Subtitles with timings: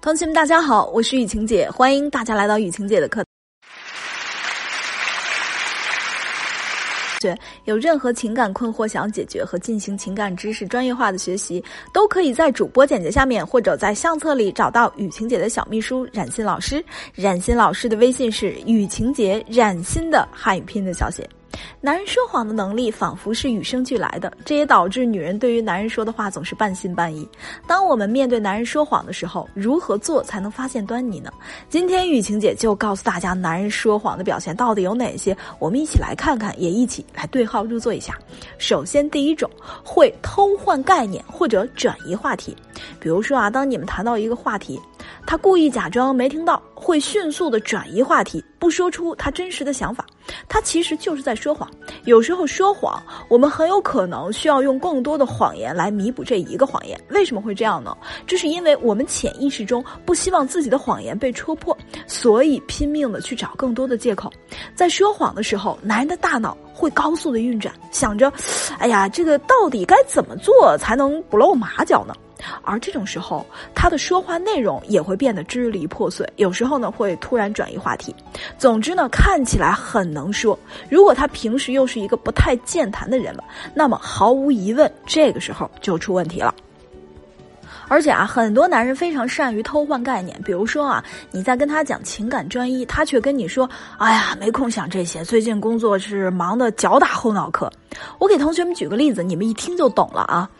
[0.00, 3.24] 同学们，大家好，我是雨晴姐，欢迎大家来到雨晴姐的课。
[7.20, 16.82] 对，有任何情感困惑想解决和进行情感知识专业化的学习，都可以在主播简介下面或者在相册里找到雨晴姐的小秘书冉欣老师。
[17.16, 21.28] 冉欣老师的微信是雨晴姐冉欣的汉语拼音的小写。
[21.80, 27.28] 男人说谎的能力仿佛是与生俱来的，这也导致女人对于男人说的话总是半信半疑。
[27.66, 31.30] 当我们面对男人说谎的时候，如何做才能发现端倪呢？
[31.68, 35.36] 今天雨晴姐就告诉大家，男人说谎的表现到底有哪些？
[35.58, 38.18] 我们一起来看看，也一起来对号入座一下。
[38.58, 39.48] 首先，第一种
[39.84, 42.56] 会偷换概念或者转移话题，
[43.00, 44.80] 比如说啊，当你们谈到一个话题。
[45.28, 50.06] 他故意假装没听到，会迅速的转移话题，不说出他真实的想法。
[50.48, 51.68] 他其实就是在说谎。
[52.04, 56.98] 有时候说谎，我们很有可能需要用更多的谎言来弥补这一个谎言。
[57.10, 57.94] 为什么会这样呢？
[58.26, 64.32] 这是因为我们潜意识中不希望自己的谎言被戳破，所以拼命的去找更多的借口。
[64.74, 68.32] 在说谎的时候，男人的大脑会高速的运转，想着，
[68.78, 72.14] 哎呀，这个到底该怎么做才能不露马脚呢？
[72.62, 73.44] 而这种时候，
[73.74, 78.14] 他的说话内容也会变得支离破碎，有时候呢会突然转移话题。
[78.58, 80.58] 总之呢，看起来很能说。
[80.88, 86.54] 如果他平时又是一个不太健谈的人了，那么毫无疑问，这个时候就出问题了。
[87.90, 90.38] 而且啊，很多男人非常善于偷换概念。
[90.44, 97.72] 比如说啊，你在跟他讲情感专一，他却跟你说：“哎呀，没空想这些，最近工作是忙得脚打后脑壳。”
[98.20, 100.50] 我给同学们举个例子，你们一听就懂了啊。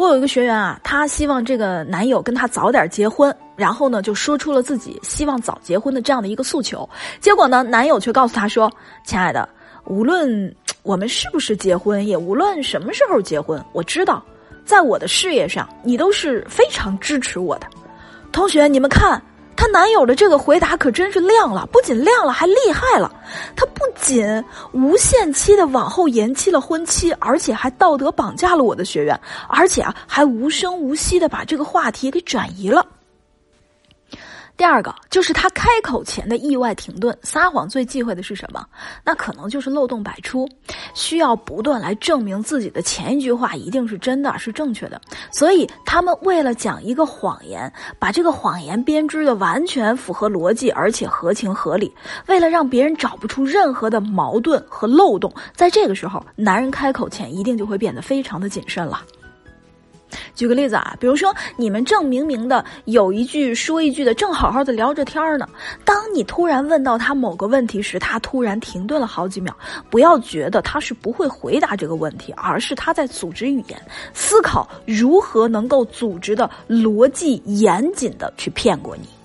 [0.00, 6.88] 我有一个学员啊，她希望这个男友跟她早点结婚，然后呢就说出了自己希望早结婚的这样的一个诉求。
[7.20, 8.72] 结果呢，男友却告诉她说
[9.04, 9.46] ：“亲爱的，
[9.84, 14.24] 无论我们是不是结婚，也无论什么时候结婚，我知道，
[14.64, 17.66] 在我的事业上，你都是非常支持我的。”
[18.32, 19.22] 同学，你们看。
[19.60, 23.12] 她男友的这个回答可真是亮了，不仅亮了，还厉害了。
[23.54, 32.86] 他不仅无限期的往后延期了婚期，而且还道德绑架了我的学员，而且啊，还无声无息的把这个话题给转移了。
[34.60, 37.16] 第二个就是他开口前的意外停顿。
[37.22, 38.62] 撒谎最忌讳的是什么？
[39.02, 40.46] 那可能就是漏洞百出，
[40.92, 45.00] 需要不断来证明自己的前一句话一定是真的是正确的。
[45.32, 51.90] 所以他们为了讲一个谎言，把这个谎言编织的完全符合逻辑，而且合情合理。
[52.26, 59.00] 为了让别人找不出任何的矛盾和漏洞，在这个时候，男人开口前一定就会变得非常的谨慎了。
[60.40, 65.46] 举个例子啊，比如说你们正明明的有一句说一句的，正好好的聊着天呢。
[65.84, 69.54] 当你突然问到他某个问题时，他突然停顿了好几秒。
[69.90, 73.78] 不要觉得他是不会回答这个问题，而是他在组织语言，
[74.14, 79.19] 思考如何能够组织的逻辑严谨的去骗过你。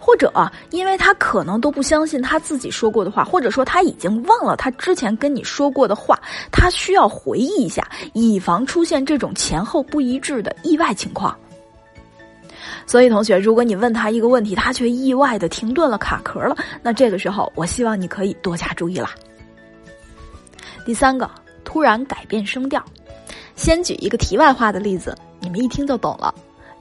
[0.00, 0.32] 或者，
[0.70, 6.18] 因为他可能都不相信他自己说过的话，或者说他已经忘了他之前跟你说过的话，
[6.50, 11.36] 他需要回忆一下，以防出现这种前后不一致的意外情况。
[12.86, 19.10] 所以，同学，如果你问他一个问题，他却意外的停顿了、卡壳了，那这个时候，我希望你可以多加注意啦。
[20.84, 21.30] 第三个，
[21.62, 22.82] 突然改变声调。
[23.54, 26.34] 先举一个题外话的例子，你们一听就懂了。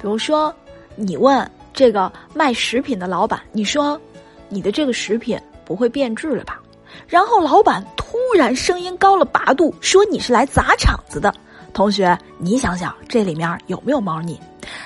[0.00, 0.54] 比如说，
[0.94, 1.50] 你问。
[1.76, 4.00] 这个卖食品的老板，你说，
[4.48, 6.58] 你的这个食品不会变质了吧？
[7.06, 11.32] 然后老板突然声音高了八度，说你是来砸场子的。
[11.74, 14.40] 同学，你想想这里面有没有猫腻？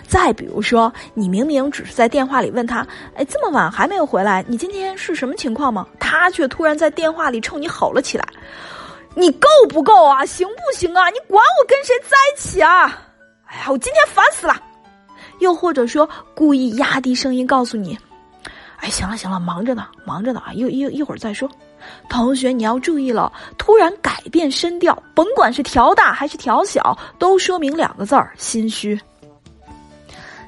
[0.08, 2.84] 再比如说，你明明只是在电话里问他，
[3.14, 5.86] 哎，这么晚还没有回来，你今天是什么情况吗？
[6.00, 8.26] 他却突然在电话里冲你吼了起来，
[9.14, 10.26] 你够不够啊？
[10.26, 11.08] 行不行啊？
[11.10, 13.00] 你管我跟谁在一起啊？
[13.44, 14.60] 哎呀，我今天烦死了！
[15.40, 17.98] 又或者说故意压低声音告诉你
[18.78, 21.50] ：“哎，行了行了，忙着呢，忙着呢啊，一一一会儿再说。”
[22.08, 29.00] 同学，你要注意了，突然改变声调，甭管是调大还是调小，都说明两个字儿：心虚。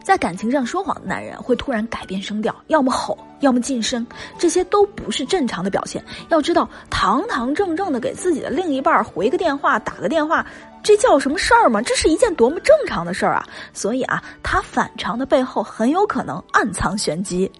[0.05, 4.05] 在感情上说谎的男人会突然改变声调，要么吼，要么晋升，
[4.37, 6.05] 这些都不是正常的表现。
[6.29, 10.45] 要知道，堂堂正正的给自己的另一半回个电话、打个电话，
[10.83, 11.81] 这叫什么事儿吗？
[11.83, 13.47] 这是一件多么正常的事儿啊！
[13.73, 17.51] 所以啊，他反常的背后很有可能暗藏玄机。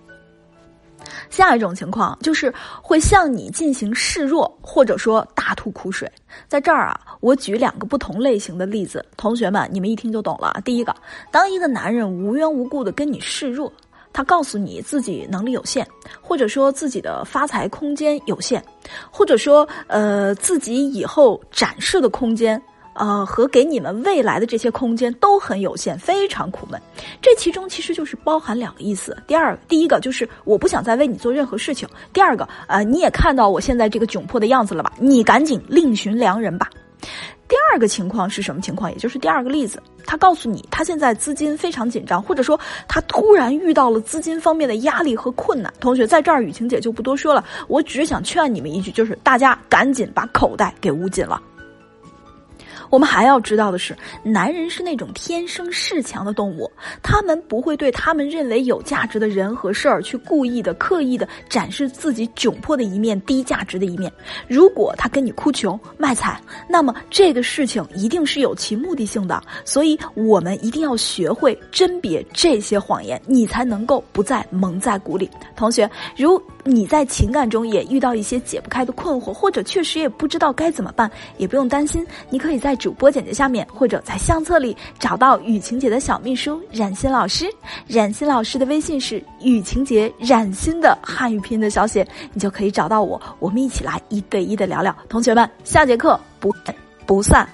[1.31, 6.11] 下一种情况就是会向你进行示弱，或者说大吐苦水。
[6.47, 10.61] 在这儿啊，我举两个不同类型的例子，同学们你们一听就懂了。
[10.65, 10.95] 第一个，
[11.31, 13.73] 当一个男人无缘无故的跟你示弱，
[14.13, 15.87] 他告诉你自己能力有限，
[16.21, 18.63] 或者说自己的发财空间有限，
[19.11, 22.63] 或者说呃自己以后展示的空间
[22.95, 26.81] 呃，和给你们未来的这些空间都很有限，非常苦闷。
[27.21, 29.17] 这其中其实就是包含两个意思。
[29.27, 34.93] 第二，第一个就是我不想再为你做任何事情；第二个，呃，你也看到我现在这个窘迫的样子了吧？
[34.99, 36.69] 你赶紧另寻良人吧。
[37.49, 38.91] 第二个情况是什么情况？
[38.91, 45.73] 也就是第二个例子，他告诉你他现在资金非常紧张，或者说他突然遇到了资金方面的压力和困难。
[45.81, 51.43] 同学在这儿，雨晴姐就不多说了，我只想劝你们一句，就是大家赶紧把口袋给捂紧了。
[52.93, 56.71] 我们还要知道的是，男人是那种天生恃强的动物，
[57.03, 64.13] 他们不会对他们认为有价值的人和事儿去故意的、刻意的展示自己窘迫的一面、低价值的一面。
[64.47, 69.43] 如果他跟你哭穷卖惨，那么这个事情一定是有其目的性的。
[69.65, 75.31] 所以，我们一定要学会甄别这些谎言，你才能够不再蒙在鼓里。
[75.57, 82.77] 同学，如你在情感中也遇到一些解不开的困惑，或者确实也不知道该怎么办，也不用担心，你可以在。
[82.83, 87.47] 主播简介下面，或者在相册里找到雨晴姐的小秘书冉欣老师。
[87.87, 94.93] 冉欣老师的微信是雨晴姐冉欣的汉语拼音的小写，你就可以找到我，我们一起来一对一的聊聊。
[95.09, 96.53] 同学们，下节课不
[97.07, 97.49] 不散。